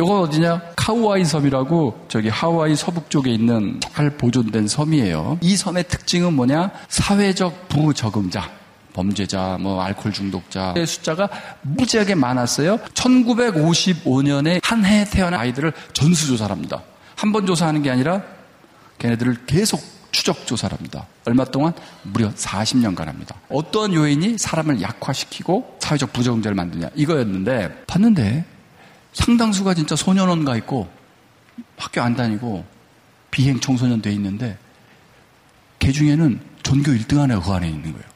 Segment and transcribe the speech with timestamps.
[0.00, 0.62] 저거 어디냐?
[0.76, 5.40] 카우아이 섬이라고 저기 하와이 서북 쪽에 있는 잘 보존된 섬이에요.
[5.42, 6.70] 이 섬의 특징은 뭐냐?
[6.88, 8.48] 사회적 부적응자.
[8.94, 11.28] 범죄자, 뭐 알코올 중독자의 숫자가
[11.60, 12.78] 무지하게 많았어요.
[12.94, 16.82] 1955년에 한 해 태어난 아이들을 전수 조사를 합니다.
[17.14, 18.22] 한 번 조사하는 게 아니라
[18.98, 21.06] 걔네들을 계속 추적 조사를 합니다.
[21.26, 21.74] 얼마 동안?
[22.04, 23.36] 무려 40년간 합니다.
[23.50, 28.46] 어떤 요인이 사람을 약화시키고 사회적 부정자를 만드냐 이거였는데 봤는데
[29.12, 30.88] 상당수가 진짜 소년원 가 있고
[31.76, 32.64] 학교 안 다니고
[33.30, 34.58] 비행 청소년 돼 있는데
[35.78, 38.06] 걔 중에는 전교 1등 안에 그 안에 있는 거예요.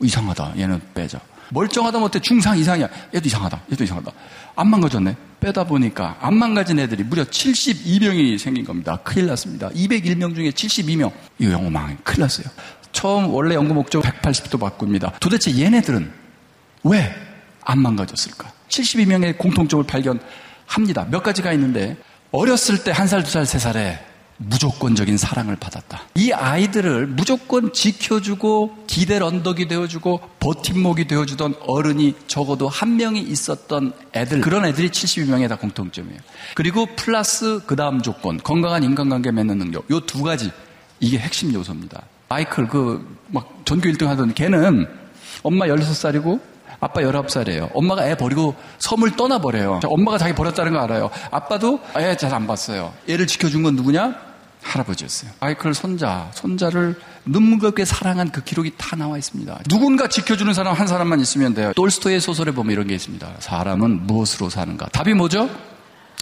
[0.00, 0.54] 이상하다.
[0.58, 1.20] 얘는 빼자.
[1.50, 2.88] 멀쩡하다 못해 중상 이상이야.
[3.14, 3.62] 얘도 이상하다.
[3.72, 4.12] 얘도 이상하다.
[4.54, 5.16] 안 망가졌네.
[5.40, 8.98] 빼다 보니까 안 망가진 애들이 무려 72명이 생긴 겁니다.
[9.02, 9.68] 큰일 났습니다.
[9.70, 11.12] 201명 중에 72명.
[11.38, 11.96] 이거 영어 망해.
[12.04, 12.46] 큰일 났어요.
[12.92, 15.12] 처음 원래 연구 목적 180도 바꿉니다.
[15.20, 16.12] 도대체 얘네들은
[16.84, 17.14] 왜
[17.68, 18.50] 안 망가졌을까?
[18.70, 21.06] 72명의 공통점을 발견합니다.
[21.10, 21.96] 몇 가지가 있는데
[22.32, 23.98] 어렸을 때 한 살, 두 살, 세 살에
[24.38, 26.02] 무조건적인 사랑을 받았다.
[26.14, 34.40] 이 아이들을 무조건 지켜주고 기대 언덕이 되어주고 버팀목이 되어주던 어른이 적어도 한 명이 있었던 애들
[34.40, 36.18] 그런 애들이 72명의 다 공통점이에요.
[36.54, 40.50] 그리고 플러스 그 다음 조건 건강한 인간관계 맺는 능력 요 두 가지
[41.00, 42.02] 이게 핵심 요소입니다.
[42.28, 44.86] 마이클 그 막 전교 1등 하던 걔는
[45.42, 46.40] 엄마 16살이고
[46.80, 47.70] 아빠 19살이에요.
[47.74, 49.80] 엄마가 애 버리고 섬을 떠나버려요.
[49.84, 51.10] 엄마가 자기 버렸다는 거 알아요.
[51.30, 52.92] 아빠도 애 잘 안 봤어요.
[53.08, 54.14] 애를 지켜준 건 누구냐?
[54.62, 55.30] 할아버지였어요.
[55.40, 59.60] 마이클 손자, 손자를 눈물겹게 사랑한 그 기록이 다 나와 있습니다.
[59.68, 61.72] 누군가 지켜주는 사람 한 사람만 있으면 돼요.
[61.74, 63.28] 톨스토의 소설에 보면 이런 게 있습니다.
[63.38, 64.86] 사람은 무엇으로 사는가?
[64.88, 65.48] 답이 뭐죠?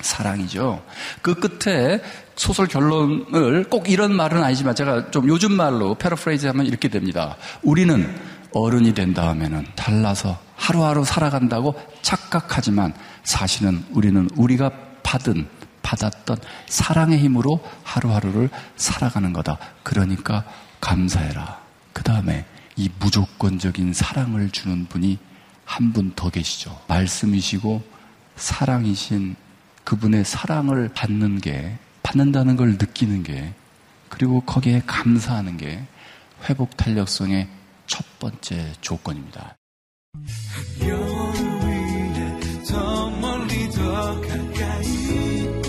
[0.00, 0.82] 사랑이죠.
[1.22, 2.00] 그 끝에
[2.36, 7.36] 소설 결론을 꼭 이런 말은 아니지만 제가 좀 요즘 말로 패러프레이즈 하면 이렇게 됩니다.
[7.62, 8.14] 우리는
[8.52, 12.94] 어른이 된 다음에는 달라서 하루하루 살아간다고 착각하지만
[13.24, 14.70] 사실은 우리는 우리가
[15.02, 15.48] 받은
[15.82, 16.36] 받았던
[16.66, 19.58] 사랑의 힘으로 하루하루를 살아가는 거다.
[19.82, 20.44] 그러니까
[20.80, 21.60] 감사해라.
[21.92, 22.44] 그 다음에
[22.76, 25.18] 이 무조건적인 사랑을 주는 분이
[25.64, 26.78] 한 분 더 계시죠.
[26.88, 27.82] 말씀이시고
[28.36, 29.36] 사랑이신
[29.84, 33.52] 그분의 사랑을 받는 게, 받는다는 걸 느끼는 게,
[34.08, 35.82] 그리고 거기에 감사하는 게
[36.48, 37.48] 회복 탄력성의
[37.88, 39.56] 첫 번째 조건입니다.
[42.68, 45.67] 더 멀리 더 가까이